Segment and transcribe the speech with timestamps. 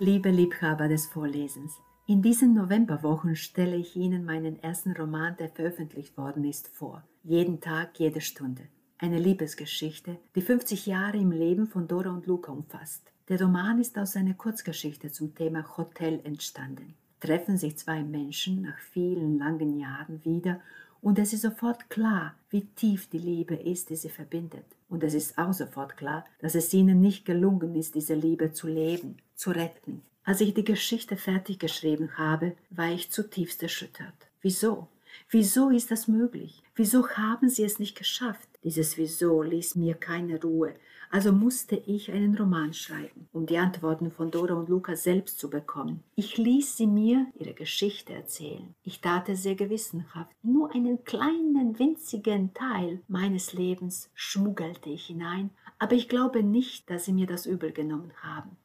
[0.00, 6.18] Liebe Liebhaber des Vorlesens, in diesen Novemberwochen stelle ich Ihnen meinen ersten Roman, der veröffentlicht
[6.18, 7.04] worden ist, vor.
[7.22, 8.62] Jeden Tag, jede Stunde.
[8.98, 13.12] Eine Liebesgeschichte, die 50 Jahre im Leben von Dora und Luca umfasst.
[13.28, 16.94] Der Roman ist aus einer Kurzgeschichte zum Thema Hotel entstanden.
[17.20, 20.60] Treffen sich zwei Menschen nach vielen langen Jahren wieder
[21.02, 24.66] und es ist sofort klar, wie tief die Liebe ist, die sie verbindet.
[24.88, 28.66] Und es ist auch sofort klar, dass es ihnen nicht gelungen ist, diese Liebe zu
[28.66, 30.02] leben, zu retten.
[30.24, 34.14] Als ich die Geschichte fertig geschrieben habe, war ich zutiefst erschüttert.
[34.40, 34.88] Wieso?
[35.30, 36.62] Wieso ist das möglich?
[36.74, 38.48] Wieso haben sie es nicht geschafft?
[38.64, 40.74] Dieses Wieso ließ mir keine Ruhe,
[41.10, 45.48] also musste ich einen Roman schreiben, um die Antworten von Dora und Luca selbst zu
[45.48, 46.02] bekommen.
[46.16, 48.74] Ich ließ sie mir ihre Geschichte erzählen.
[48.82, 50.34] Ich tat es sehr gewissenhaft.
[50.42, 57.04] Nur einen kleinen, winzigen Teil meines Lebens schmuggelte ich hinein, aber ich glaube nicht, dass
[57.04, 58.56] sie mir das übel genommen haben.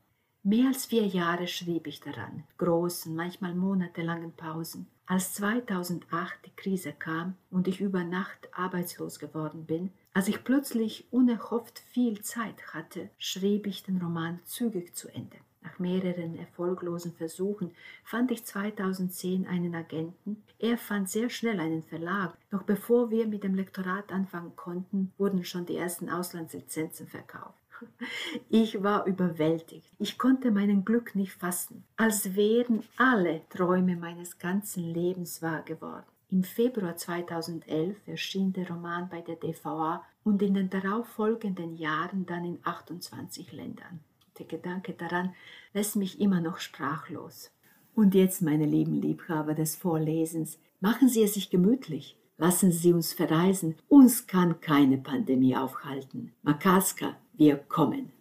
[0.43, 4.87] Mehr als vier Jahre schrieb ich daran, großen, manchmal monatelangen Pausen.
[5.05, 11.05] Als 2008 die Krise kam und ich über Nacht arbeitslos geworden bin, als ich plötzlich
[11.11, 15.35] unerhofft viel Zeit hatte, schrieb ich den Roman zügig zu Ende.
[15.61, 17.71] Nach mehreren erfolglosen Versuchen
[18.05, 20.41] fand ich 2010 einen Agenten.
[20.57, 22.37] Er fand sehr schnell einen Verlag.
[22.49, 27.59] Noch bevor wir mit dem Lektorat anfangen konnten, wurden schon die ersten Auslandslizenzen verkauft.
[28.49, 29.91] Ich war überwältigt.
[29.99, 36.05] Ich konnte meinen Glück nicht fassen, als wären alle Träume meines ganzen Lebens wahr geworden.
[36.31, 42.45] Im Februar 2011 erschien der Roman bei der DVA und in den darauffolgenden Jahren dann
[42.45, 43.99] in 28 Ländern.
[44.37, 45.33] Der Gedanke daran
[45.73, 47.51] lässt mich immer noch sprachlos.
[47.95, 52.15] Und jetzt, meine lieben Liebhaber des Vorlesens, machen Sie es sich gemütlich.
[52.37, 53.75] Lassen Sie uns verreisen.
[53.89, 56.31] Uns kann keine Pandemie aufhalten.
[56.41, 58.18] Makaska, wir kommen.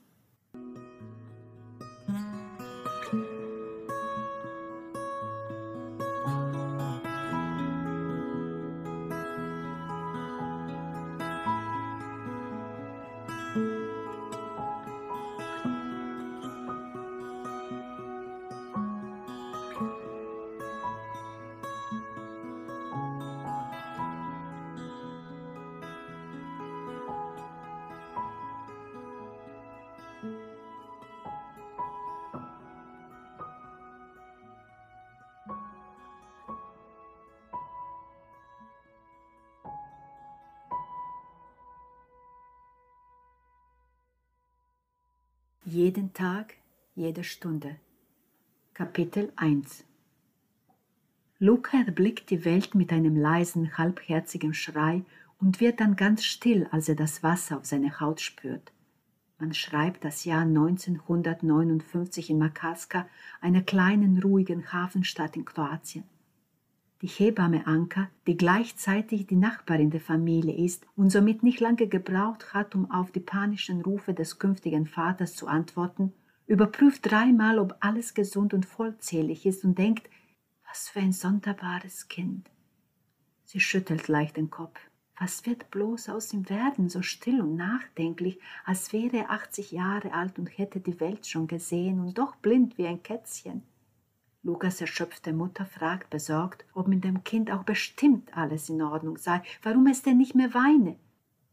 [45.71, 46.55] Jeden Tag,
[46.95, 47.77] jede Stunde.
[48.73, 49.85] Kapitel 1
[51.39, 55.05] Luca erblickt die Welt mit einem leisen, halbherzigen Schrei
[55.39, 58.73] und wird dann ganz still, als er das Wasser auf seine Haut spürt.
[59.39, 63.07] Man schreibt das Jahr 1959 in Makarska,
[63.43, 66.05] einer kleinen, ruhigen Hafenstadt in Kroatien.
[67.01, 72.53] Die Hebamme Anka, die gleichzeitig die Nachbarin der Familie ist und somit nicht lange gebraucht
[72.55, 76.13] hat, um auf die panischen Rufe des künftigen Vaters zu antworten,
[76.49, 80.11] überprüft dreimal, ob alles gesund und vollzählig ist und denkt,
[80.69, 82.51] was für ein sonderbares Kind.
[83.45, 84.81] Sie schüttelt leicht den Kopf.
[85.21, 90.13] Was wird bloß aus ihm werden, so still und nachdenklich, als wäre er 80 Jahre
[90.13, 93.63] alt und hätte die Welt schon gesehen und doch blind wie ein Kätzchen?
[94.45, 99.43] Lukas erschöpfte Mutter fragt besorgt, ob mit dem Kind auch bestimmt alles in Ordnung sei,
[99.63, 100.97] warum es denn nicht mehr weine.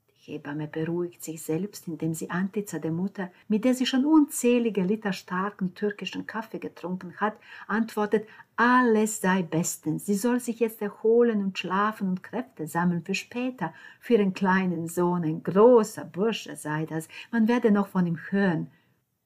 [0.10, 4.84] Die Hebamme beruhigt sich selbst, indem sie Antica der Mutter, mit der sie schon unzählige
[4.84, 7.38] Liter starken türkischen Kaffee getrunken hat,
[7.68, 13.16] antwortet, alles sei bestens, sie soll sich jetzt erholen und schlafen und Kräfte sammeln für
[13.16, 18.20] später, für ihren kleinen Sohn, ein großer Bursche sei das, man werde noch von ihm
[18.30, 18.72] hören.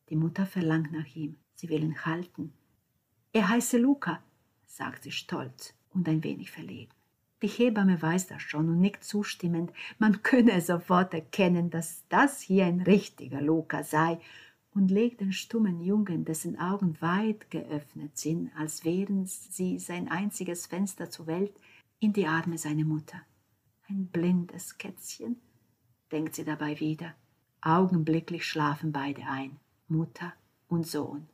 [0.10, 2.54] Die Mutter verlangt nach ihm, sie will ihn halten,
[3.34, 4.22] er heiße Luca,
[4.66, 6.92] sagt sie stolz und ein wenig verlegen.
[7.42, 9.72] Die Hebamme weiß das schon und nickt zustimmend.
[9.98, 14.20] Man könne sofort erkennen, dass das hier ein richtiger Luca sei
[14.74, 20.66] und legt den stummen Jungen, dessen Augen weit geöffnet sind, als wären sie sein einziges
[20.68, 21.54] Fenster zur Welt,
[22.00, 23.22] in die Arme seiner Mutter.
[23.90, 25.38] Ein blindes Kätzchen,
[26.12, 27.14] denkt sie dabei wieder.
[27.62, 30.34] Augenblicklich schlafen beide ein, Mutter
[30.68, 31.28] und Sohn.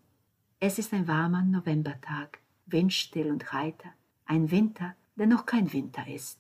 [0.60, 3.90] Es ist ein warmer Novembertag, windstill und heiter,
[4.26, 6.40] ein Winter, der noch kein Winter ist.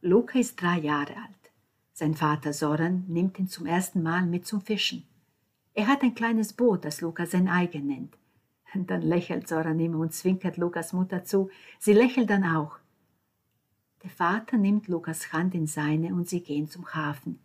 [0.00, 1.52] Luca ist drei Jahre alt.
[1.92, 5.06] Sein Vater Soran nimmt ihn zum ersten Mal mit zum Fischen.
[5.74, 8.16] Er hat ein kleines Boot, das Luca sein eigen nennt.
[8.74, 11.50] Dann lächelt Soran immer und zwinkert Lukas Mutter zu.
[11.78, 12.78] Sie lächelt dann auch.
[14.02, 17.40] Der Vater nimmt Lukas Hand in seine und sie gehen zum Hafen.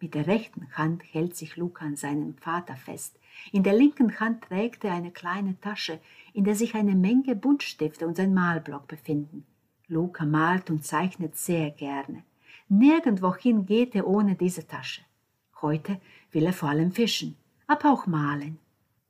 [0.00, 3.18] Mit der rechten Hand hält sich Luca an seinem Vater fest,
[3.52, 6.00] In der linken Hand trägt er eine kleine Tasche,
[6.32, 9.46] in der sich eine Menge Buntstifte und sein Malblock befinden.
[9.86, 12.24] Luca malt und zeichnet sehr gerne.
[12.68, 15.02] Nirgendwohin geht er ohne diese Tasche.
[15.60, 16.00] Heute
[16.32, 17.36] will er vor allem fischen,
[17.66, 18.58] aber auch malen.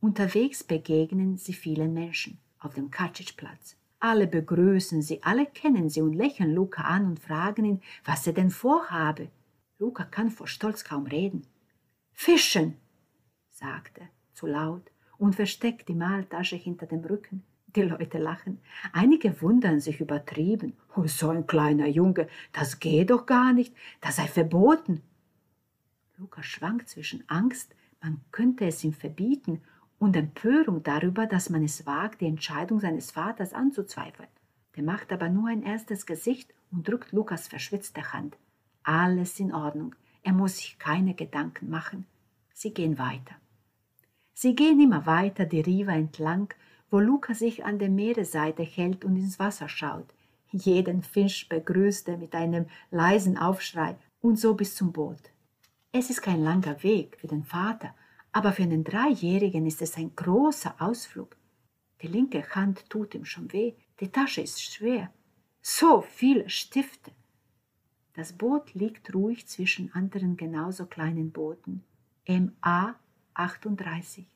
[0.00, 3.77] Unterwegs begegnen sie vielen Menschen auf dem Katschitschplatz.
[4.00, 8.35] Alle begrüßen sie, alle kennen sie und lächeln Luca an und fragen ihn, was er
[8.35, 9.29] denn vorhabe.
[9.79, 11.47] Luca kann vor Stolz kaum reden.
[12.12, 12.77] Fischen,
[13.65, 17.43] sagt er zu laut und versteckt die Maltasche hinter dem Rücken.
[17.75, 18.59] Die Leute lachen.
[18.93, 20.75] Einige wundern sich übertrieben.
[20.95, 25.03] Oh, so ein kleiner Junge, das geht doch gar nicht, das sei verboten.
[26.19, 29.63] Luca schwankt zwischen Angst, man könnte es ihm verbieten,
[29.99, 34.29] und Empörung darüber, dass man es wagt, die Entscheidung seines Vaters anzuzweifeln.
[34.77, 38.37] Der macht aber nur ein erstes Gesicht und drückt Lukas verschwitzte Hand.
[38.83, 42.07] Alles in Ordnung, er muss sich keine Gedanken machen.
[42.53, 43.35] Sie gehen weiter.
[44.35, 46.53] Sie gehen immer weiter die Riva entlang,
[46.91, 50.13] wo Luca sich an der Meeresseite hält und ins Wasser schaut.
[50.51, 55.31] Jeden Fisch begrüßt er mit einem leisen Aufschrei und so bis zum Boot.
[55.93, 57.95] Es ist kein langer Weg für den Vater,
[58.33, 61.37] aber für einen Dreijährigen ist es ein großer Ausflug.
[62.03, 65.13] Die linke Hand tut ihm schon weh, die Tasche ist schwer.
[65.63, 67.13] So viele Stifte.
[68.15, 71.85] Das Boot liegt ruhig zwischen anderen genauso kleinen Booten.
[72.29, 72.97] MA
[73.35, 74.27] 38.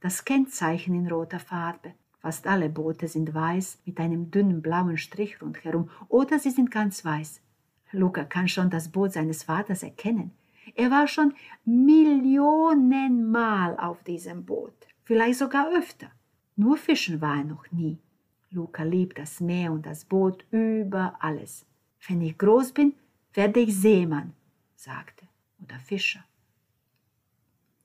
[0.00, 1.94] Das Kennzeichen in roter Farbe.
[2.18, 7.04] Fast alle Boote sind weiß mit einem dünnen blauen Strich rundherum oder sie sind ganz
[7.04, 7.42] weiß.
[7.92, 10.32] Luca kann schon das Boot seines Vaters erkennen.
[10.74, 14.74] Er war schon Millionenmal auf diesem Boot,
[15.04, 16.10] vielleicht sogar öfter.
[16.56, 17.98] Nur fischen war er noch nie.
[18.50, 21.64] Luca liebt das Meer und das Boot über alles.
[22.08, 22.94] Wenn ich groß bin,
[23.34, 24.32] werde ich Seemann,
[24.74, 25.26] sagte,
[25.62, 26.24] oder Fischer.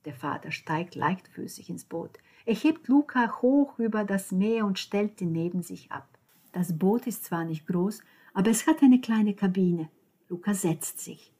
[0.06, 2.18] Der Vater steigt leichtfüßig ins Boot.
[2.45, 6.07] Er hebt Luca hoch über das Meer und stellt ihn neben sich ab.
[6.51, 8.01] Das Boot ist zwar nicht groß,
[8.33, 9.89] aber es hat eine kleine Kabine.
[10.27, 11.31] Luca setzt sich.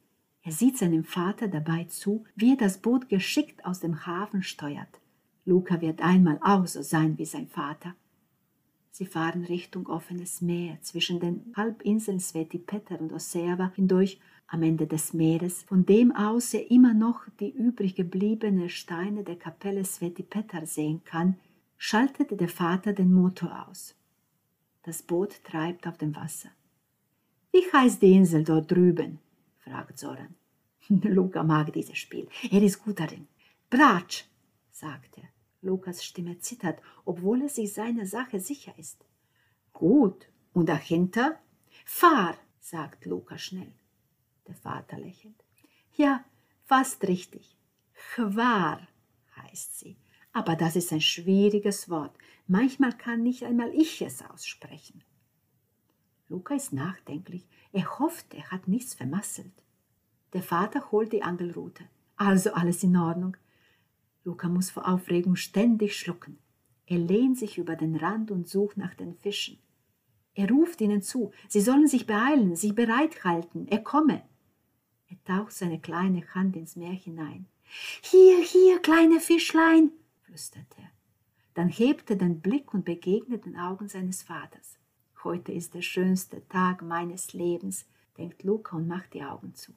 [0.42, 5.00] Er sieht seinem Vater dabei zu, wie er das Boot geschickt aus dem Hafen steuert.
[5.44, 7.94] Luca wird einmal auch so sein wie sein Vater.
[8.90, 14.86] Sie fahren Richtung offenes Meer zwischen den Halbinseln Sveti Peter und Oseava hindurch am Ende
[14.86, 20.22] des Meeres, von dem aus er immer noch die übrig gebliebenen Steine der Kapelle Sveti
[20.22, 21.36] Peter sehen kann,
[21.78, 23.94] schaltet der Vater den Motor aus.
[24.82, 26.50] Das Boot treibt auf dem Wasser.
[27.52, 29.18] Wie heißt die Insel dort drüben?
[29.58, 30.34] fragt Soran.
[30.88, 32.28] Luca mag dieses Spiel.
[32.50, 33.28] Er ist gut darin.
[33.70, 34.24] Bratsch,
[34.70, 35.28] sagt er.
[35.62, 39.04] Lukas Stimme zittert, obwohl er sich seiner Sache sicher ist.
[39.72, 40.28] Gut.
[40.52, 41.38] Und dahinter?
[41.84, 43.72] Fahr, sagt Luca schnell.
[44.52, 45.42] Der Vater lächelt.
[45.96, 46.22] Ja,
[46.64, 47.56] fast richtig.
[47.94, 48.86] Chwar
[49.34, 49.96] heißt sie.
[50.34, 52.14] Aber das ist ein schwieriges Wort.
[52.46, 55.04] Manchmal kann nicht einmal ich es aussprechen.
[56.28, 57.48] Luca ist nachdenklich.
[57.72, 59.54] Er hofft, er hat nichts vermasselt.
[60.34, 61.84] Der Vater holt die Angelrute.
[62.16, 63.38] Also alles in Ordnung.
[64.24, 66.38] Luca muss vor Aufregung ständig schlucken.
[66.84, 69.58] Er lehnt sich über den Rand und sucht nach den Fischen.
[70.34, 74.22] Er ruft ihnen zu, sie sollen sich beeilen, sich bereithalten, er komme.
[75.12, 77.46] Er taucht seine kleine Hand ins Meer hinein.
[78.00, 79.90] Hier, hier, kleine Fischlein,
[80.22, 80.90] flüstert er.
[81.52, 84.78] Dann hebt er den Blick und begegnet den Augen seines Vaters.
[85.22, 87.84] Heute ist der schönste Tag meines Lebens,
[88.16, 89.72] denkt Luca und macht die Augen zu.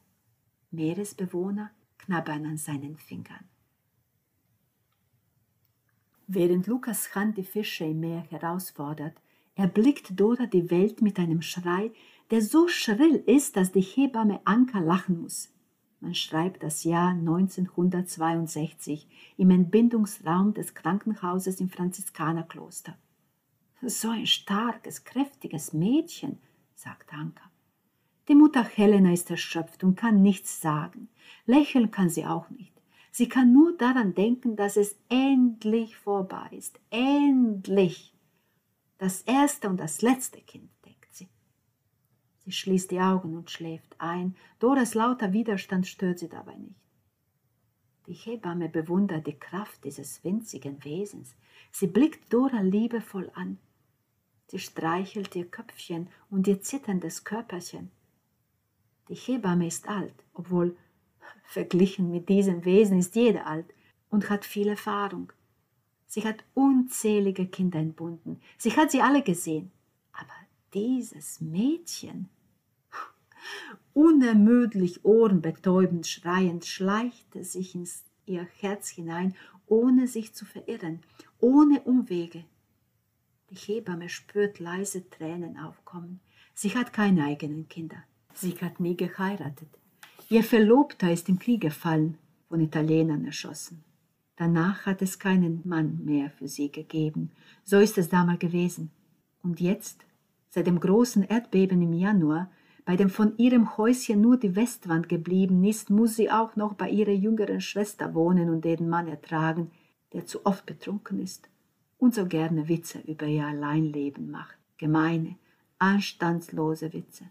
[0.72, 3.44] Meeresbewohner knabbern an seinen Fingern.
[6.28, 9.22] Während Lukas Hand die Fische im Meer herausfordert,
[9.56, 11.92] erblickt Dora die Welt mit einem Schrei,
[12.32, 15.52] der so schrill ist, dass die Hebamme Anka lachen muss.
[16.00, 22.98] Man schreibt das Jahr 1962 im Entbindungsraum des Krankenhauses im Franziskanerkloster.
[23.82, 26.40] So ein starkes, kräftiges Mädchen,
[26.76, 27.50] sagt Anka.
[28.28, 31.10] Die Mutter Helena ist erschöpft und kann nichts sagen.
[31.46, 32.74] Lächeln kann sie auch nicht.
[33.12, 36.80] Sie kann nur daran denken, dass es endlich vorbei ist.
[36.90, 38.14] Endlich.
[38.98, 40.70] Das erste und das letzte Kind.
[42.46, 44.36] Sie schließt die Augen und schläft ein.
[44.60, 46.80] Doras lauter Widerstand stört sie dabei nicht.
[48.08, 51.36] Die Hebamme bewundert die Kraft dieses winzigen Wesens.
[51.72, 53.58] Sie blickt Dora liebevoll an.
[54.48, 57.90] Sie streichelt ihr Köpfchen und ihr zitterndes Körperchen.
[59.10, 60.78] Die Hebamme ist alt, obwohl
[61.46, 63.74] verglichen mit diesem Wesen ist jeder alt
[64.10, 65.34] und hat viel Erfahrung.
[66.06, 68.40] Sie hat unzählige Kinder entbunden.
[68.58, 69.72] Sie hat sie alle gesehen.
[70.14, 70.34] Aber
[70.74, 72.30] dieses Mädchen,
[73.94, 79.36] unermüdlich ohrenbetäubend schreiend, schleichte sich ins ihr Herz hinein
[79.68, 81.00] ohne sich zu verirren,
[81.40, 82.46] ohne Umwege.
[83.50, 86.20] Die Hebamme spürt leise Tränen aufkommen.
[86.54, 88.04] Sie hat keine eigenen Kinder.
[88.34, 89.70] Sie hat nie geheiratet.
[90.30, 92.18] Ihr Verlobter ist im Krieg gefallen,
[92.50, 93.84] von Italienern erschossen.
[94.36, 97.32] Danach hat es keinen Mann mehr für sie gegeben.
[97.64, 98.92] So ist es damals gewesen.
[99.42, 100.06] Und jetzt,
[100.50, 102.52] seit dem großen Erdbeben im Januar,
[102.86, 106.90] bei dem von ihrem Häuschen nur die Westwand geblieben ist, muss sie auch noch bei
[106.90, 109.72] ihrer jüngeren Schwester wohnen und den Mann ertragen,
[110.14, 111.50] der zu oft betrunken ist
[111.98, 114.56] und so gerne Witze über ihr Alleinleben macht.
[114.78, 115.36] Gemeine,
[115.80, 117.26] anstandslose Witze.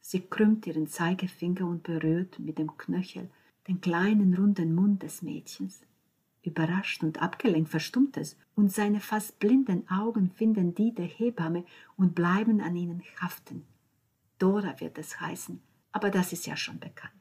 [0.00, 3.28] Sie krümmt ihren Zeigefinger und berührt mit dem Knöchel
[3.68, 5.82] den kleinen runden Mund des Mädchens.
[6.42, 11.64] Überrascht und abgelenkt verstummt es, und seine fast blinden Augen finden die der Hebamme
[11.96, 13.64] und bleiben an ihnen haften.
[14.38, 15.62] Dora wird es heißen,
[15.92, 17.12] aber das ist ja schon bekannt.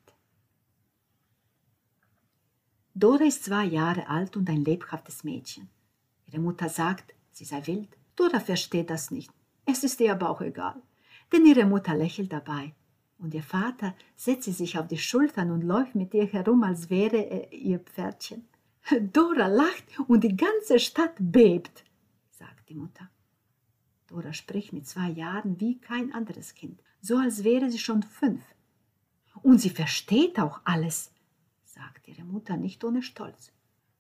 [2.93, 5.69] Dora ist zwei Jahre alt und ein lebhaftes Mädchen.
[6.27, 7.89] Ihre Mutter sagt, sie sei wild.
[8.15, 9.31] Dora versteht das nicht.
[9.65, 10.81] Es ist ihr aber auch egal,
[11.34, 12.74] denn ihre Mutter lächelt dabei.
[13.17, 16.89] Und ihr Vater setzt sie sich auf die Schultern und läuft mit ihr herum, als
[16.89, 18.48] wäre er ihr Pferdchen.
[19.13, 21.84] Dora lacht und die ganze Stadt bebt,
[22.29, 23.10] sagt die Mutter.
[24.07, 28.44] Dora spricht mit zwei Jahren wie kein anderes Kind, so als wäre sie schon fünf.
[29.44, 31.12] Und sie versteht auch alles,
[31.64, 33.52] sagt ihre Mutter nicht ohne Stolz.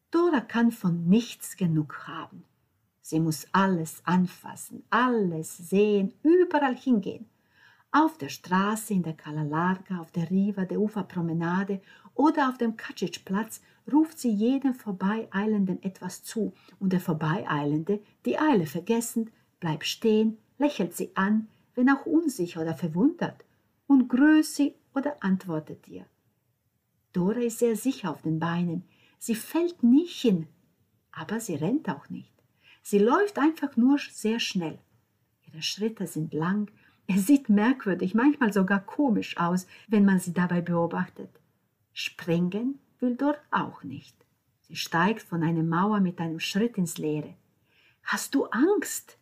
[0.09, 2.43] Dora kann von nichts genug haben.
[3.01, 7.27] Sie muss alles anfassen, alles sehen, überall hingehen.
[7.91, 11.81] Auf der Straße, in der Kalalarga, auf der Riva, der Uferpromenade
[12.15, 18.65] oder auf dem Katschitschplatz ruft sie jedem Vorbeieilenden etwas zu und der Vorbeieilende, die Eile
[18.65, 23.45] vergessend, bleibt stehen, lächelt sie an, wenn auch unsicher oder verwundert,
[23.87, 26.05] und grüßt sie oder antwortet ihr.
[27.13, 28.83] Dora ist sehr sicher auf den Beinen,
[29.19, 30.47] sie fällt nicht hin,
[31.11, 32.33] aber sie rennt auch nicht.
[32.81, 34.79] Sie läuft einfach nur sehr schnell.
[35.47, 36.69] Ihre Schritte sind lang,
[37.07, 41.29] es sieht merkwürdig, manchmal sogar komisch aus, wenn man sie dabei beobachtet.
[41.93, 44.15] Springen will Dora auch nicht.
[44.61, 47.35] Sie steigt von einer Mauer mit einem Schritt ins Leere.
[48.03, 49.17] Hast du Angst?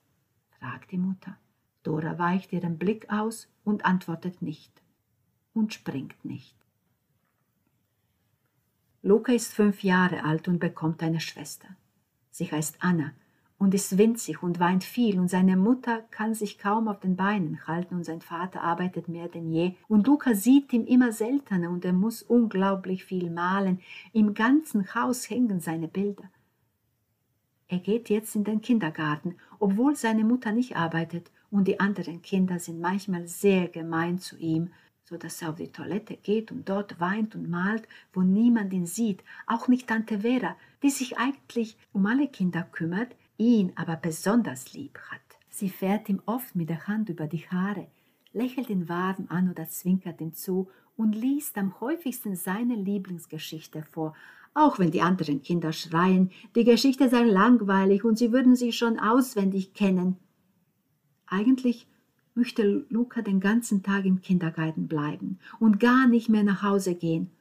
[0.58, 1.38] fragt die Mutter.
[1.84, 4.82] Dora weicht ihren Blick aus und antwortet nicht
[5.54, 6.56] und springt nicht.
[9.02, 11.68] Luca ist fünf Jahre alt und bekommt eine Schwester.
[12.32, 13.12] Sie heißt Anna
[13.58, 17.68] und ist winzig und weint viel und seine Mutter kann sich kaum auf den Beinen
[17.68, 21.86] halten und sein Vater arbeitet mehr denn je und Luca sieht ihn immer seltener und
[21.86, 23.82] er muss unglaublich viel malen.
[24.14, 26.30] Im ganzen Haus hängen seine Bilder.
[27.68, 32.58] Er geht jetzt in den Kindergarten, obwohl seine Mutter nicht arbeitet und die anderen Kinder
[32.58, 34.72] sind manchmal sehr gemein zu ihm,
[35.04, 38.88] so dass er auf die Toilette geht und dort weint und malt, wo niemand ihn
[38.88, 44.74] sieht, auch nicht Tante Vera, die sich eigentlich um alle Kinder kümmert, ihn aber besonders
[44.74, 45.22] lieb hat.
[45.52, 47.86] Sie fährt ihm oft mit der Hand über die Haare,
[48.32, 54.16] lächelt ihn warm an oder zwinkert ihm zu und liest am häufigsten seine Lieblingsgeschichte vor,
[54.56, 58.98] auch wenn die anderen Kinder schreien, die Geschichte sei langweilig und sie würden sie schon
[58.98, 60.18] auswendig kennen.
[61.34, 61.88] Eigentlich
[62.36, 67.32] möchte Luca den ganzen Tag im Kindergarten bleiben und gar nicht mehr nach Hause gehen,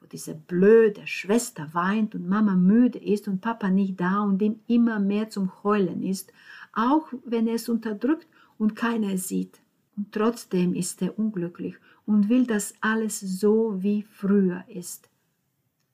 [0.00, 4.58] wo diese blöde Schwester weint und Mama müde ist und Papa nicht da und ihm
[4.66, 6.32] immer mehr zum Heulen ist,
[6.72, 8.26] auch wenn er es unterdrückt
[8.58, 9.60] und keiner es sieht.
[9.96, 15.08] Und trotzdem ist er unglücklich und will, dass alles so wie früher ist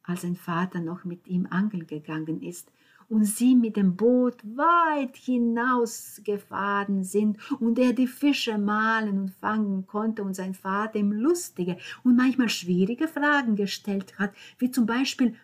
[0.04, 2.70] als sein Vater noch mit ihm angeln gegangen ist
[3.12, 9.86] und sie mit dem Boot weit hinausgefahren sind und er die Fische malen und fangen
[9.86, 15.34] konnte und sein Vater ihm lustige und manchmal schwierige Fragen gestellt hat, wie zum Beispiel,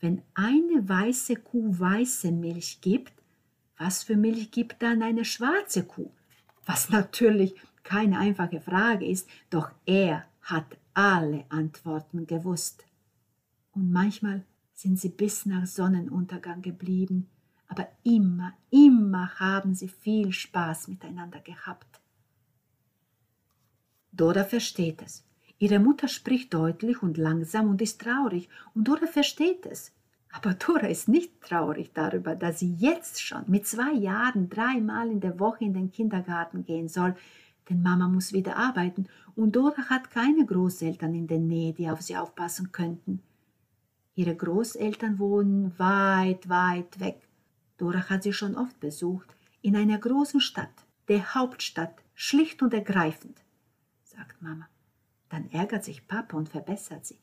[0.00, 3.14] wenn eine weiße Kuh weiße Milch gibt,
[3.78, 6.10] was für Milch gibt dann eine schwarze Kuh?
[6.66, 7.54] Was natürlich
[7.84, 12.84] keine einfache Frage ist, doch er hat alle Antworten gewusst
[13.72, 14.42] und manchmal
[14.74, 17.28] sind sie bis nach Sonnenuntergang geblieben,
[17.68, 22.00] aber immer, immer haben sie viel Spaß miteinander gehabt.
[24.12, 25.24] Dora versteht es.
[25.58, 29.92] Ihre Mutter spricht deutlich und langsam und ist traurig, und Dora versteht es.
[30.30, 35.20] Aber Dora ist nicht traurig darüber, dass sie jetzt schon mit zwei Jahren dreimal in
[35.20, 37.16] der Woche in den Kindergarten gehen soll,
[37.68, 42.02] denn Mama muss wieder arbeiten und Dora hat keine Großeltern in der Nähe, die auf
[42.02, 43.22] sie aufpassen könnten.
[44.14, 47.20] Ihre Großeltern wohnen weit, weit weg.
[47.78, 53.42] Dora hat sie schon oft besucht, in einer großen Stadt, der Hauptstadt, schlicht und ergreifend,
[54.04, 54.68] sagt Mama.
[55.28, 57.18] Dann ärgert sich Papa und verbessert sie.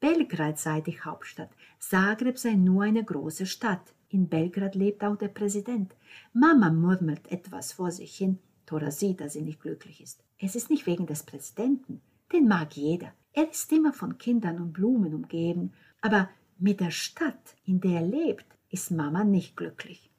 [0.00, 3.94] Belgrad sei die Hauptstadt, Zagreb sei nur eine große Stadt.
[4.10, 5.94] In Belgrad lebt auch der Präsident.
[6.34, 8.38] Mama murmelt etwas vor sich hin.
[8.66, 10.22] Tora sieht, dass sie nicht glücklich ist.
[10.38, 12.02] Es ist nicht wegen des Präsidenten.
[12.32, 13.12] Den mag jeder.
[13.32, 15.72] Er ist immer von Kindern und Blumen umgeben.
[16.04, 20.10] Aber mit der Stadt, in der er lebt, ist Mama nicht glücklich.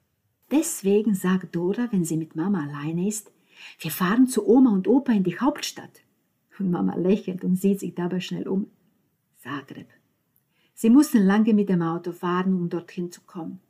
[0.50, 3.30] Deswegen sagt Dora, wenn sie mit Mama alleine ist,
[3.78, 6.02] wir fahren zu Oma und Opa in die Hauptstadt.
[6.58, 8.66] Und Mama lächelt und sieht sich dabei schnell um.
[9.38, 9.86] Zagreb.
[10.74, 13.60] Sie mussten lange mit dem Auto fahren, um dorthin zu kommen.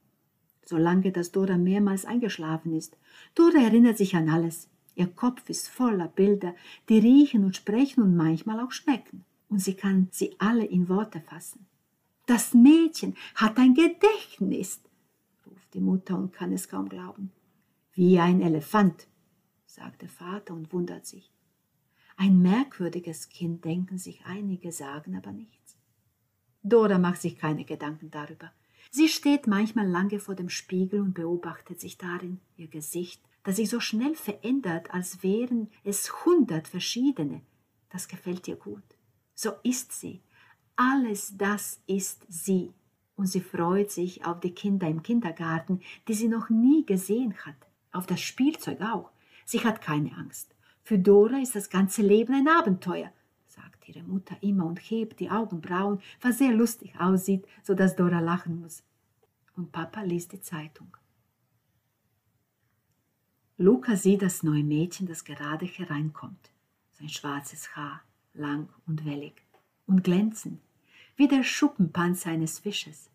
[0.65, 2.97] So lange, dass Dora mehrmals eingeschlafen ist.
[3.35, 4.71] Dora erinnert sich an alles.
[4.95, 6.55] Ihr Kopf ist voller Bilder,
[6.89, 9.27] die riechen und sprechen und manchmal auch schmecken.
[9.51, 11.67] Und sie kann sie alle in Worte fassen.
[12.27, 14.81] Das Mädchen hat ein Gedächtnis,
[15.47, 17.31] ruft die Mutter und kann es kaum glauben.
[17.93, 19.07] Wie ein Elefant,
[19.65, 21.33] sagt der Vater und wundert sich.
[22.17, 25.77] Ein merkwürdiges Kind, denken sich einige, sagen aber nichts.
[26.63, 28.53] Dora macht sich keine Gedanken darüber.
[28.91, 33.71] Sie steht manchmal lange vor dem Spiegel und beobachtet sich darin, ihr Gesicht, das sich
[33.71, 37.43] so schnell verändert, als wären es hundert verschiedene.
[37.91, 38.83] Das gefällt ihr gut.
[39.35, 40.23] So ist sie.
[40.77, 42.73] Alles das ist sie.
[43.17, 47.57] Und sie freut sich auf die Kinder im Kindergarten, die sie noch nie gesehen hat,
[47.93, 49.11] auf das Spielzeug auch.
[49.47, 50.55] Sie hat keine Angst.
[50.83, 53.11] Für Dora ist das ganze Leben ein Abenteuer,
[53.47, 58.21] sagt ihre Mutter immer und hebt die Augenbrauen, was sehr lustig aussieht, so dass Dora
[58.21, 58.83] lachen muss.
[59.57, 60.95] Und Papa liest die Zeitung.
[63.57, 66.51] Luca sieht das neue Mädchen, das gerade hereinkommt.
[66.93, 68.03] Sein schwarzes Haar,
[68.35, 69.43] lang und wellig
[69.87, 70.61] und glänzend,
[71.17, 73.11] wie der Schuppenpanzer eines Fisches.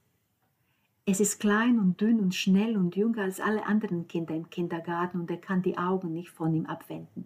[1.06, 5.20] Es ist klein und dünn und schnell und jünger als alle anderen Kinder im Kindergarten
[5.20, 7.26] und er kann die Augen nicht von ihm abwenden.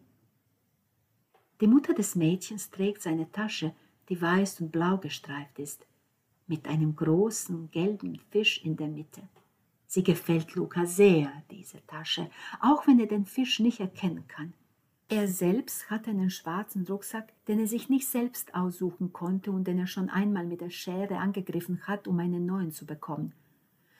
[1.62, 3.74] Die Mutter des Mädchens trägt seine Tasche,
[4.10, 5.86] die weiß und blau gestreift ist,
[6.48, 9.22] mit einem großen gelben Fisch in der Mitte.
[9.88, 14.54] Sie gefällt Luca sehr, diese Tasche, auch wenn er den Fisch nicht erkennen kann.
[15.08, 19.78] Er selbst hat einen schwarzen Rucksack, den er sich nicht selbst aussuchen konnte und den
[19.78, 23.34] er schon einmal mit der Schere angegriffen hat, um einen neuen zu bekommen.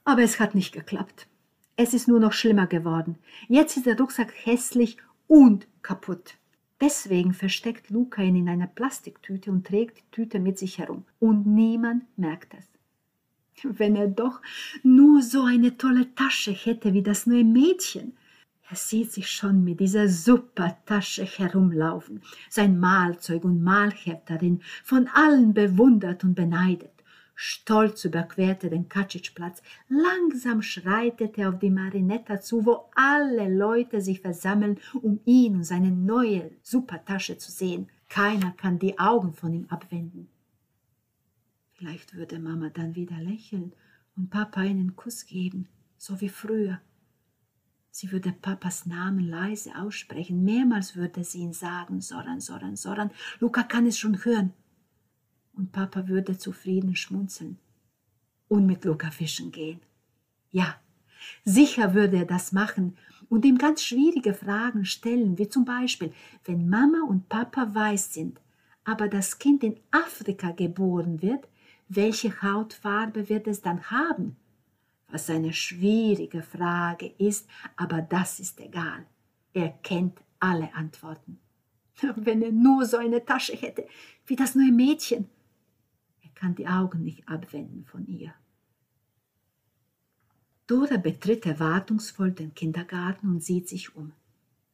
[0.04, 1.28] Aber es hat nicht geklappt.
[1.76, 3.18] Es ist nur noch schlimmer geworden.
[3.48, 4.96] Jetzt ist der Rucksack hässlich
[5.28, 6.38] und kaputt.
[6.80, 11.04] Deswegen versteckt Luca ihn in einer Plastiktüte und trägt die Tüte mit sich herum.
[11.20, 12.68] Und niemand merkt es.
[13.62, 14.42] Wenn er doch
[14.82, 18.16] nur so eine tolle Tasche hätte wie das neue Mädchen.
[18.68, 25.08] Er sieht sich schon mit dieser super Tasche herumlaufen, sein Malzeug und Malheft darin, von
[25.14, 26.90] allen bewundert und beneidet.
[27.36, 29.62] Stolz überquerte den Katschitschplatz.
[29.88, 35.64] Langsam schreitet er auf die Marinetta zu, wo alle Leute sich versammeln, um ihn und
[35.64, 37.88] seine neue Supertasche zu sehen.
[38.08, 40.28] Keiner kann die Augen von ihm abwenden.
[41.74, 43.74] Vielleicht würde Mama dann wieder lächeln
[44.16, 46.80] und Papa einen Kuss geben, so wie früher.
[47.98, 50.44] Sie würde Papas Namen leise aussprechen.
[50.44, 53.10] Mehrmals würde sie ihn sagen, Soran, Soran, Soran.
[53.40, 54.52] Luca kann es schon hören
[55.54, 57.56] und Papa würde zufrieden schmunzeln
[58.48, 59.80] und mit Luca fischen gehen.
[60.50, 60.78] Ja,
[61.46, 62.98] sicher würde er das machen
[63.30, 66.12] und ihm ganz schwierige Fragen stellen, wie zum Beispiel,
[66.44, 68.42] wenn Mama und Papa weiß sind,
[68.84, 71.48] aber das Kind in Afrika geboren wird,
[71.88, 74.36] welche Hautfarbe wird es dann haben?
[75.08, 79.06] Was eine schwierige Frage ist, aber das ist egal.
[79.52, 81.38] Er kennt alle Antworten.
[82.16, 83.86] Wenn er nur so eine Tasche hätte,
[84.26, 85.28] wie das neue Mädchen,
[86.36, 88.32] kann die Augen nicht abwenden von ihr.
[90.68, 94.12] Dora betritt erwartungsvoll den Kindergarten und sieht sich um.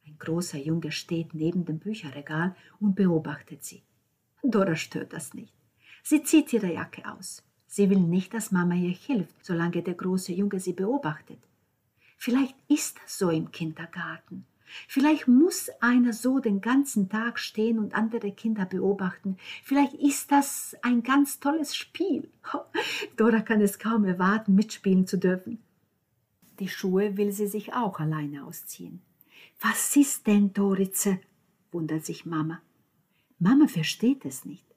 [0.05, 3.83] Ein großer Junge steht neben dem Bücherregal und beobachtet sie.
[4.43, 5.53] Dora stört das nicht.
[6.03, 7.43] Sie zieht ihre Jacke aus.
[7.75, 11.39] Sie will nicht, dass Mama ihr hilft, solange der große Junge sie beobachtet.
[12.19, 14.45] Vielleicht ist das so im Kindergarten.
[14.87, 19.37] Vielleicht muss einer so den ganzen Tag stehen und andere Kinder beobachten.
[19.63, 22.29] Vielleicht ist das ein ganz tolles Spiel.
[23.17, 25.57] Dora kann es kaum erwarten, mitspielen zu dürfen.
[26.59, 29.01] Die Schuhe will sie sich auch alleine ausziehen.
[29.59, 31.17] Was ist denn, Dorice?
[31.71, 32.61] wundert sich Mama.
[33.39, 34.72] Mama versteht es nicht.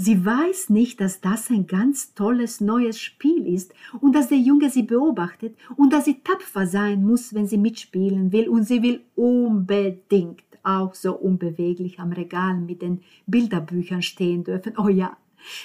[0.00, 4.70] Sie weiß nicht, dass das ein ganz tolles neues Spiel ist und dass der Junge
[4.70, 9.02] sie beobachtet und dass sie tapfer sein muss, wenn sie mitspielen will und sie will
[9.16, 14.78] unbedingt auch so unbeweglich am Regal mit den Bilderbüchern stehen dürfen.
[14.78, 15.16] Oh ja,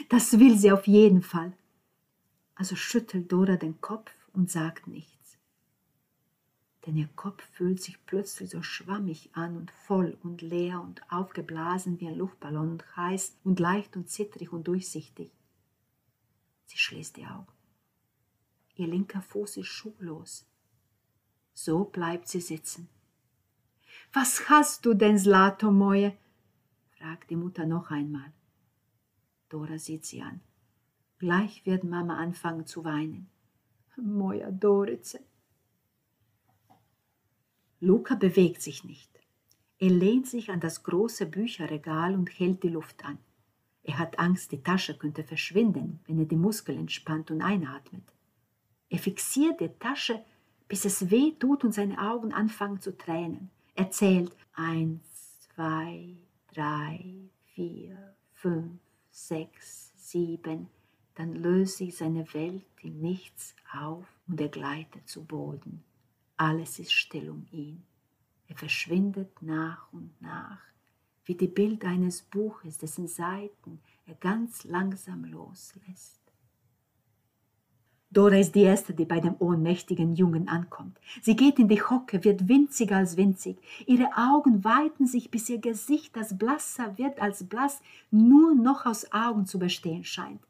[0.09, 1.53] das will sie auf jeden Fall.
[2.55, 5.22] Also schüttelt Dora den Kopf und sagt nichts
[6.85, 11.99] denn ihr Kopf fühlt sich plötzlich so schwammig an und voll und leer und aufgeblasen
[11.99, 15.31] wie ein Luftballon und heiß und leicht und zittrig und durchsichtig.
[16.65, 17.51] Sie schließt die Augen.
[18.75, 20.45] Ihr linker Fuß ist schuhlos.
[21.53, 22.89] So bleibt sie sitzen.
[24.11, 26.17] Was hast du denn, Slato Moje?
[26.97, 28.33] fragt die Mutter noch einmal.
[29.49, 30.41] Dora sieht sie an.
[31.19, 33.29] Gleich wird Mama anfangen zu weinen.
[33.95, 35.19] Moja Dorice.
[37.83, 39.09] Luca bewegt sich nicht.
[39.77, 43.17] Er lehnt sich an das große Bücherregal und hält die Luft an.
[43.83, 48.03] Er hat Angst, die Tasche könnte verschwinden, wenn er die Muskeln entspannt und einatmet.
[48.89, 50.23] Er fixiert die Tasche,
[50.69, 53.49] bis es weh tut und seine Augen anfangen zu tränen.
[53.75, 56.15] Er zählt eins, zwei,
[56.53, 57.03] drei,
[57.53, 58.79] vier, fünf,
[59.11, 60.69] sechs, sieben.
[61.15, 65.83] Dann löst sich seine Welt in nichts auf und er gleitet zu Boden.
[66.37, 67.83] Alles ist still um ihn.
[68.47, 70.59] Er verschwindet nach und nach,
[71.25, 76.23] wie die Bilder eines Buches, dessen Seiten er ganz langsam loslässt.
[78.13, 80.99] Dora ist die Erste, die bei dem ohnmächtigen Jungen ankommt.
[81.23, 83.57] Sie geht in die Hocke, wird winziger als winzig.
[83.87, 89.11] Ihre Augen weiten sich, bis ihr Gesicht, das blasser wird als blass, nur noch aus
[89.11, 90.41] Augen zu bestehen scheint.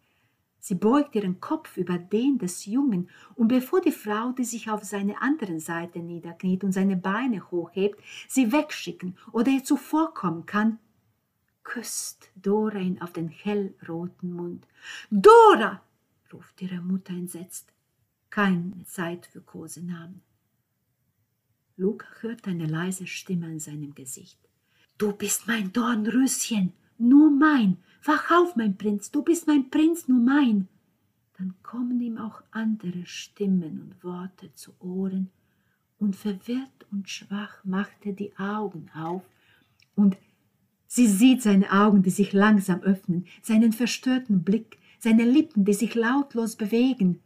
[0.65, 4.85] Sie beugt ihren Kopf über den des Jungen, und bevor die Frau, die sich auf
[4.85, 10.79] seine anderen Seite niederkniet und seine Beine hochhebt, sie wegschicken oder ihr zuvorkommen kann,
[11.63, 14.65] küsst Dora ihn auf den hellroten Mund.
[15.11, 15.83] Dora!
[16.31, 17.73] ruft ihre Mutter entsetzt.
[18.29, 20.21] Keine Zeit für Kosenamen.
[21.75, 24.39] Luca hört eine leise Stimme an seinem Gesicht.
[24.97, 30.19] Du bist mein Dornröschen, nur mein, Wach auf, mein Prinz, du bist mein Prinz, nur
[30.19, 30.67] mein.
[31.37, 35.29] Dann kommen ihm auch andere Stimmen und Worte zu Ohren,
[35.99, 39.23] und verwirrt und schwach macht er die Augen auf,
[39.95, 40.17] und
[40.85, 45.95] sie sieht seine Augen, die sich langsam öffnen, seinen verstörten Blick, seine Lippen, die sich
[45.95, 47.21] lautlos bewegen.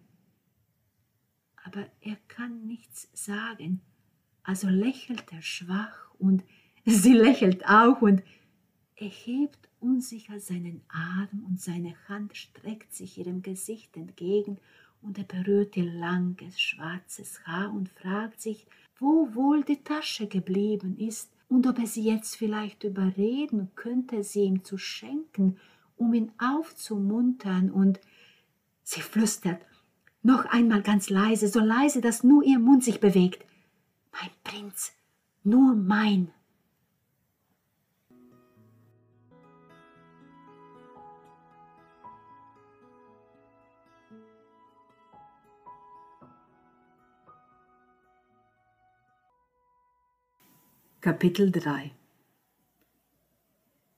[1.63, 3.81] Aber er kann nichts sagen,
[4.43, 6.43] also lächelt er schwach, und
[6.85, 8.21] sie lächelt auch, und
[8.97, 14.57] er hebt unsicher seinen Arm und seine Hand streckt sich ihrem Gesicht entgegen
[15.03, 18.65] und er berührt ihr langes schwarzes Haar und fragt sich,
[18.99, 24.41] wo wohl die Tasche geblieben ist und ob er sie jetzt vielleicht überreden könnte, sie
[24.41, 25.57] ihm zu schenken,
[25.95, 27.99] um ihn aufzumuntern und
[28.83, 29.61] sie flüstert,
[30.23, 33.45] noch einmal ganz leise, so leise, dass nur ihr Mund sich bewegt.
[34.11, 34.91] Mein Prinz,
[35.43, 36.31] nur mein.
[51.07, 51.91] Kapitel 3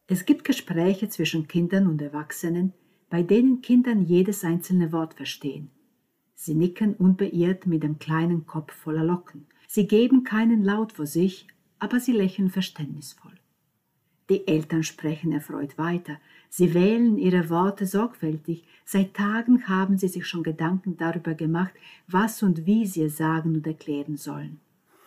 [0.05, 2.73] Es gibt Gespräche zwischen Kindern und Erwachsenen,
[3.09, 5.71] bei denen Kindern jedes einzelne Wort verstehen.
[6.35, 9.47] Sie nicken unbeirrt mit dem kleinen Kopf voller Locken.
[9.67, 11.47] Sie geben keinen Laut vor sich,
[11.79, 13.33] aber sie lächeln verständnisvoll.
[14.29, 16.19] Die Eltern sprechen erfreut weiter.
[16.47, 18.65] Sie wählen ihre Worte sorgfältig.
[18.85, 21.73] Seit Tagen haben sie sich schon Gedanken darüber gemacht,
[22.07, 24.59] was und wie sie sagen und erklären sollen.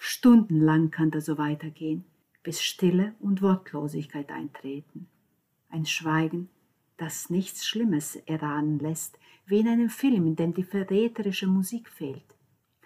[0.05, 2.05] Stundenlang kann das so weitergehen,
[2.43, 5.07] bis Stille und Wortlosigkeit eintreten.
[5.69, 6.49] Ein Schweigen,
[6.97, 12.25] das nichts Schlimmes erahnen lässt, wie in einem Film, in dem die verräterische Musik fehlt.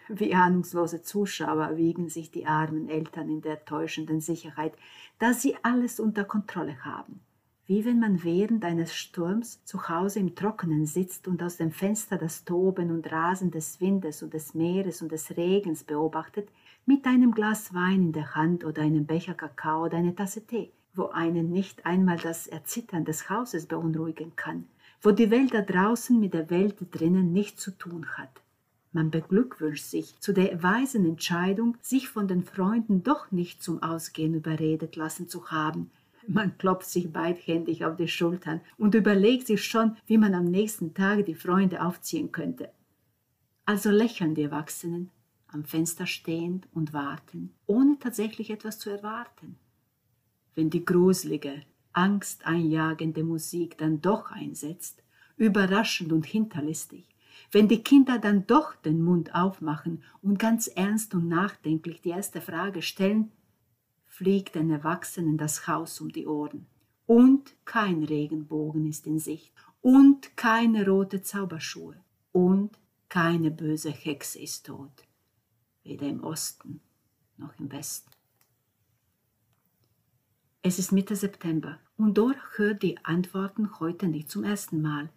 [0.09, 4.75] Wie ahnungslose Zuschauer wiegen sich die armen Eltern in der täuschenden Sicherheit,
[5.19, 7.21] dass sie alles unter Kontrolle haben.
[7.65, 12.19] Wie wenn man während eines Sturms zu Hause im Trockenen sitzt und aus dem Fenster
[12.19, 16.51] das Toben und Rasen des Windes und des Meeres und des Regens beobachtet,
[16.89, 20.71] mit einem Glas Wein in der Hand oder einem Becher Kakao oder einer Tasse Tee,
[20.95, 24.67] wo einen nicht einmal das Erzittern des Hauses beunruhigen kann,
[25.03, 28.41] wo die Welt da draußen mit der Welt drinnen nichts zu tun hat.
[28.93, 34.35] Man beglückwünscht sich zu der weisen Entscheidung, sich von den Freunden doch nicht zum Ausgehen
[34.35, 35.91] überredet lassen zu haben.
[36.29, 40.95] Man klopft sich beidhändig auf die Schultern und überlegt sich schon, wie man am nächsten
[40.95, 42.71] Tag die Freunde aufziehen könnte.
[43.65, 45.11] Also lächeln die Erwachsenen
[45.57, 49.57] am Fenster stehend und warten, ohne tatsächlich etwas zu erwarten.
[50.55, 51.63] Wenn die gruselige,
[51.95, 55.03] angsteinjagende Musik dann doch einsetzt,
[55.39, 57.09] überraschend und hinterlistig,
[57.53, 62.43] wenn die Kinder dann doch den Mund aufmachen und ganz ernst und nachdenklich die erste
[62.43, 63.33] Frage stellen,
[64.05, 66.67] fliegt den Erwachsenen das Haus um die Ohren.
[67.07, 69.53] Und kein Regenbogen ist in Sicht.
[69.81, 71.97] Und keine rote Zauberschuhe.
[72.33, 75.06] Und keine böse Hexe ist tot
[75.87, 76.81] weder im Osten
[77.37, 78.11] noch im Westen.
[80.63, 85.11] Es ist Mitte September und Dora hört die Antworten heute nicht zum ersten Mal.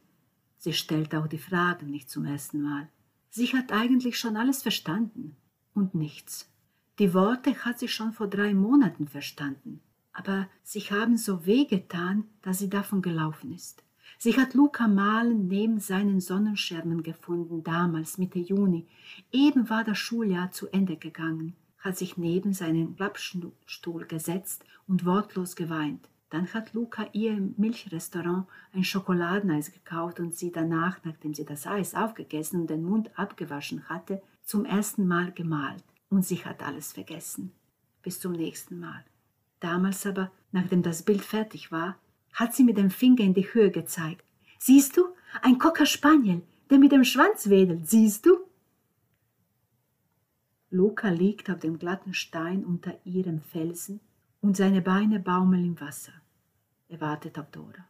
[0.58, 2.90] Sie stellt auch die Fragen nicht zum ersten Mal.
[3.30, 5.36] Sie hat eigentlich schon alles verstanden
[5.74, 6.52] und nichts.
[7.00, 12.60] Die Worte hat sie schon vor drei Monaten verstanden, aber sie haben so wehgetan, dass
[12.60, 13.84] sie davon gelaufen ist.
[14.22, 18.86] Sie hat Luca Malen neben seinen Sonnenschermen gefunden, damals Mitte Juni.
[19.32, 25.56] Eben war das Schuljahr zu Ende gegangen, hat sich neben seinen Klappstuhl gesetzt und wortlos
[25.56, 26.10] geweint.
[26.32, 31.66] Dann hat Luca ihr im Milchrestaurant ein Schokoladeneis gekauft und sie danach, nachdem sie das
[31.66, 35.86] Eis aufgegessen und den Mund abgewaschen hatte, zum ersten Mal gemalt.
[36.10, 37.54] Und sie hat alles vergessen.
[38.04, 39.06] Bis zum nächsten Mal.
[39.62, 41.96] Damals aber, nachdem das Bild fertig war,
[42.40, 44.24] hat sie mit dem Finger in die Höhe gezeigt.
[44.58, 45.06] Siehst du,
[45.42, 48.38] ein Cocker Spaniel, der mit dem Schwanz wedelt, siehst du?
[50.72, 54.00] Luca liegt auf dem glatten Stein unter ihrem Felsen
[54.42, 56.14] und seine Beine baumeln im Wasser.
[56.88, 57.86] Er wartet auf Dora.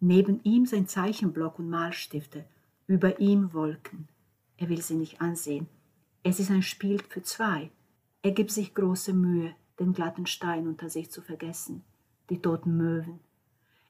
[0.00, 2.44] Neben ihm sein Zeichenblock und Malstifte,
[2.88, 4.08] über ihm Wolken.
[4.56, 5.68] Er will sie nicht ansehen.
[6.24, 7.70] Es ist ein Spiel für zwei.
[8.22, 11.82] Er gibt sich große Mühe, den glatten Stein unter sich zu vergessen,
[12.30, 13.20] die toten Möwen.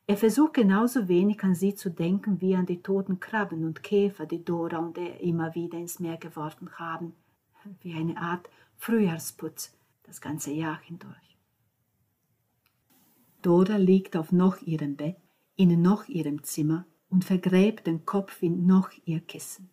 [0.07, 4.27] Er versucht genauso wenig an sie zu denken wie an die toten Krabben und Käfer,
[4.27, 7.15] die Dora und er immer wieder ins Meer geworfen haben,
[7.81, 11.37] wie eine Art Frühjahrsputz das ganze Jahr hindurch.
[13.43, 15.17] Dora liegt auf noch ihrem Bett,
[15.57, 19.71] in noch ihrem Zimmer und vergräbt den Kopf in noch ihr Kissen.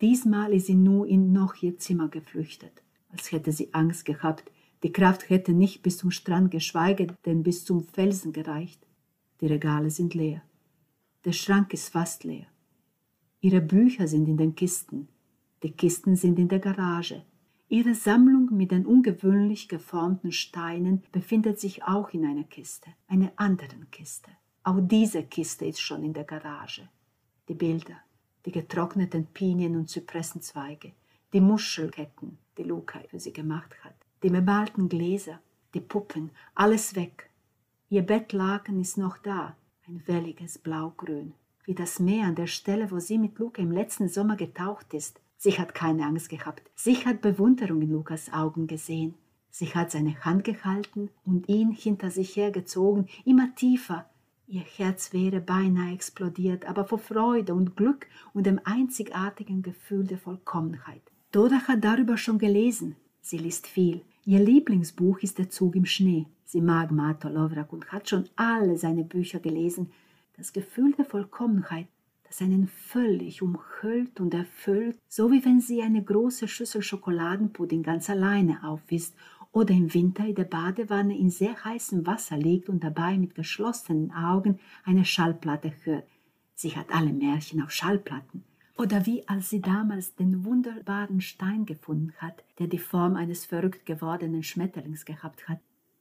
[0.00, 4.50] Diesmal ist sie nur in noch ihr Zimmer geflüchtet, als hätte sie Angst gehabt.
[4.82, 8.86] Die Kraft hätte nicht bis zum Strand, geschweige denn bis zum Felsen gereicht.
[9.40, 10.42] Die Regale sind leer.
[11.24, 12.46] Der Schrank ist fast leer.
[13.40, 15.08] Ihre Bücher sind in den Kisten.
[15.62, 17.24] Die Kisten sind in der Garage.
[17.68, 23.90] Ihre Sammlung mit den ungewöhnlich geformten Steinen befindet sich auch in einer Kiste, einer anderen
[23.90, 24.30] Kiste.
[24.62, 26.88] Auch diese Kiste ist schon in der Garage.
[27.48, 27.96] Die Bilder,
[28.44, 30.92] die getrockneten Pinien- und Zypressenzweige,
[31.32, 35.40] die Muschelketten, die Luca für sie gemacht hat, die bemalten Gläser,
[35.72, 37.29] die Puppen, alles weg.
[37.92, 39.56] Ihr Bettlaken ist noch da,
[39.88, 44.08] ein welliges Blaugrün, wie das Meer an der Stelle, wo sie mit Luca im letzten
[44.08, 46.70] Sommer getaucht ist, Sie hat keine Angst gehabt.
[46.76, 49.14] Sie hat Bewunderung in Lukas Augen gesehen.
[49.50, 54.04] Sie hat seine Hand gehalten und ihn hinter sich hergezogen, immer tiefer.
[54.46, 60.18] Ihr Herz wäre beinahe explodiert, aber vor Freude und Glück und dem einzigartigen Gefühl der
[60.18, 61.00] Vollkommenheit.
[61.32, 62.96] Doda hat darüber schon gelesen.
[63.22, 64.02] Sie liest viel.
[64.26, 66.26] Ihr Lieblingsbuch ist Der Zug im Schnee.
[66.50, 69.92] Sie mag Mato Lovrak und hat schon alle seine Bücher gelesen.
[70.36, 71.86] Das Gefühl der Vollkommenheit
[72.30, 78.08] das einen völlig umhüllt und erfüllt, so wie wenn sie eine große Schüssel Schokoladenpudding ganz
[78.08, 79.16] alleine aufisst
[79.50, 84.12] oder im Winter in der Badewanne in sehr heißem Wasser liegt und dabei mit geschlossenen
[84.12, 86.06] Augen eine Schallplatte hört.
[86.54, 88.44] Sie hat alle Märchen auf Schallplatten.
[88.76, 93.86] Oder wie als sie damals den wunderbaren Stein gefunden hat, der die Form eines verrückt
[93.86, 95.58] gewordenen Schmetterlings gehabt hat.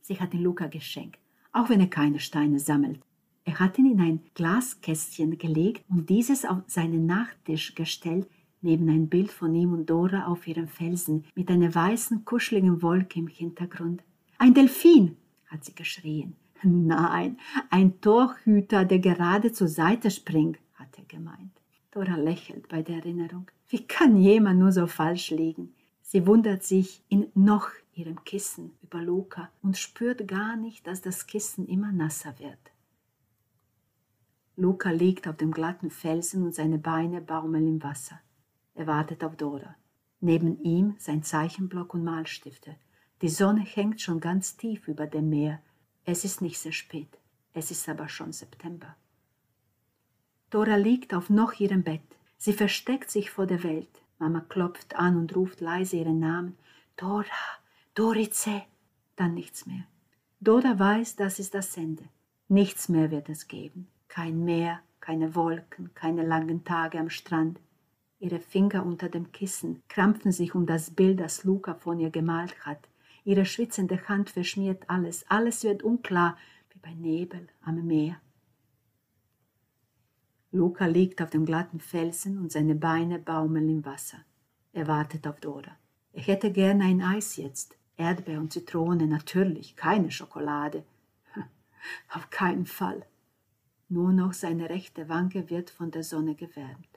[0.10, 1.20] Sie hat ihn Luca geschenkt,
[1.52, 3.00] auch wenn er keine Steine sammelt.
[3.46, 8.28] Er hat ihn in ein Glaskästchen gelegt und dieses auf seinen Nachttisch gestellt,
[8.62, 13.20] neben ein Bild von ihm und Dora auf ihrem Felsen mit einer weißen, kuscheligen Wolke
[13.20, 14.02] im Hintergrund.
[14.40, 16.36] Ein Delfin, hat sie geschrien.
[16.64, 17.38] Nein,
[17.70, 21.52] ein Torhüter, der gerade zur Seite springt, hat er gemeint.
[21.92, 23.46] Dora lächelt bei der Erinnerung.
[23.68, 25.76] Wie kann jemand nur so falsch liegen?
[26.02, 31.28] Sie wundert sich in noch ihrem Kissen über Luca und spürt gar nicht, dass das
[31.28, 32.72] Kissen immer nasser wird.
[34.56, 38.20] Luca liegt auf dem glatten Felsen und seine Beine baumeln im Wasser.
[38.76, 39.76] Er wartet auf Dora.
[40.22, 42.76] Neben ihm sein Zeichenblock und Malstifte.
[43.22, 45.60] Die Sonne hängt schon ganz tief über dem Meer.
[46.06, 47.20] Es ist nicht sehr spät.
[47.54, 48.96] Es ist aber schon September.
[50.50, 52.02] Dora liegt auf noch ihrem Bett.
[52.38, 54.02] Sie versteckt sich vor der Welt.
[54.18, 56.58] Mama klopft an und ruft leise ihren Namen.
[56.98, 57.26] Dora,
[57.96, 58.64] Dorice.
[59.16, 59.86] Dann nichts mehr.
[60.40, 62.04] Dora weiß, das ist das Ende.
[62.48, 63.88] Nichts mehr wird es geben.
[64.08, 67.60] Kein Meer, keine Wolken, keine langen Tage am Strand.
[68.20, 72.66] Ihre Finger unter dem Kissen krampfen sich um das Bild, das Luca von ihr gemalt
[72.66, 72.88] hat.
[73.24, 75.26] Ihre schwitzende Hand verschmiert alles.
[75.30, 76.38] Alles wird unklar,
[76.72, 78.22] wie bei Nebel am Meer.
[80.52, 84.20] Luca liegt auf dem glatten Felsen und seine Beine baumeln im Wasser.
[84.74, 85.78] Er wartet auf Dora.
[86.14, 87.79] Er hätte gern ein Eis jetzt.
[88.00, 90.84] Erdbeer und Zitrone, natürlich, keine Schokolade.
[92.14, 93.06] Auf keinen Fall.
[93.90, 96.88] Nur noch seine rechte Wange wird von der Sonne gewärmt.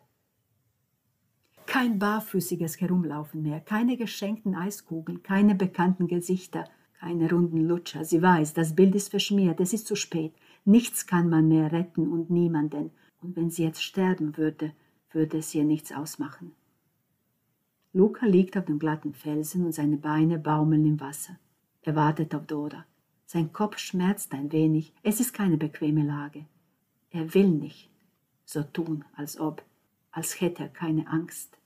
[1.67, 6.69] Kein barfüßiges Herumlaufen mehr, keine geschenkten Eiskugeln, keine bekannten Gesichter,
[7.01, 8.05] keine runden Lutscher.
[8.05, 10.35] Sie weiß, das Bild ist verschmiert, es ist zu spät.
[10.65, 12.91] Nichts kann man mehr retten und niemanden.
[13.21, 14.73] Und wenn sie jetzt sterben würde,
[15.11, 16.53] würde es ihr nichts ausmachen.
[17.95, 21.39] Luca liegt auf dem glatten Felsen und seine Beine baumeln im Wasser.
[21.83, 22.87] Er wartet auf Dora.
[23.27, 24.95] Sein Kopf schmerzt ein wenig.
[25.03, 26.47] Es ist keine bequeme Lage.
[27.11, 27.91] Er will nicht
[28.45, 29.63] so tun, als ob,
[30.11, 31.59] als hätte er keine Angst.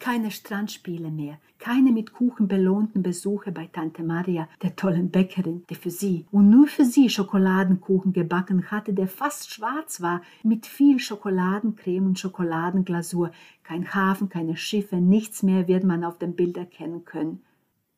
[0.00, 5.74] Keine Strandspiele mehr, keine mit Kuchen belohnten Besuche bei Tante Maria, der tollen Bäckerin, die
[5.74, 11.00] für sie und nur für sie Schokoladenkuchen gebacken hatte, der fast schwarz war, mit viel
[11.00, 13.32] Schokoladencreme und Schokoladenglasur.
[13.64, 17.42] Kein Hafen, keine Schiffe, nichts mehr wird man auf dem Bild erkennen können.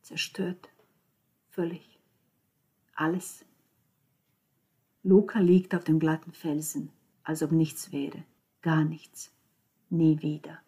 [0.01, 0.71] Zerstört.
[1.51, 1.99] Völlig.
[2.95, 3.45] Alles.
[5.03, 6.91] Luca liegt auf dem glatten Felsen,
[7.25, 8.25] als ob nichts wäre.
[8.63, 9.33] Gar nichts.
[9.91, 10.59] Nie wieder.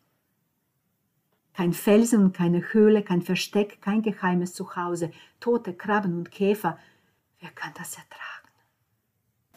[1.54, 5.10] Kein Felsen keine Höhle, kein Versteck, kein geheimes Zuhause,
[5.40, 6.78] tote Krabben und Käfer.
[7.40, 8.32] Wer kann das ertragen?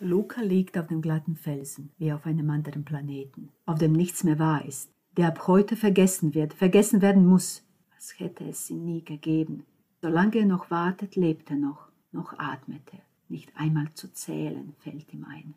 [0.01, 4.39] Luca liegt auf dem glatten Felsen, wie auf einem anderen Planeten, auf dem nichts mehr
[4.39, 7.63] wahr ist, der ab heute vergessen wird, vergessen werden muss,
[7.95, 9.65] als hätte es ihn nie gegeben.
[10.01, 12.99] Solange er noch wartet, lebt er noch, noch atmet er.
[13.29, 15.55] Nicht einmal zu zählen fällt ihm ein.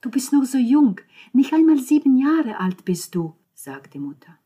[0.00, 1.00] Du bist noch so jung,
[1.32, 4.38] nicht einmal sieben Jahre alt bist du, sagt die Mutter.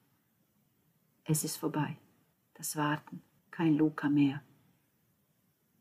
[1.25, 1.97] Es ist vorbei.
[2.55, 3.23] Das Warten.
[3.51, 4.43] Kein Luca mehr.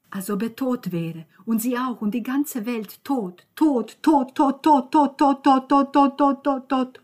[0.09, 1.25] Als ob er tot wäre.
[1.45, 2.01] Und sie auch.
[2.01, 3.47] Und die ganze Welt tot.
[3.55, 7.01] Tot, tot, tot, tot, tot, tot, tot, tot, tot, tot, tot, tot.